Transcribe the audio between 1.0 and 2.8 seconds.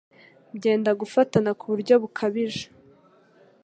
gufatana ku buryo bukabije